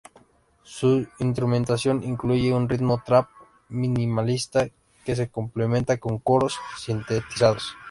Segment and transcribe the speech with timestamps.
[0.63, 3.29] Su instrumentación incluye un ritmo "trap"
[3.69, 4.67] minimalista
[5.05, 7.77] que se complementa con coros sintetizados.